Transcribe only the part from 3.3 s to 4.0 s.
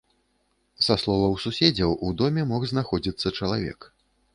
чалавек.